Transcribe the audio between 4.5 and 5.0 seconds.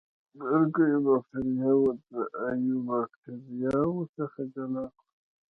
جلا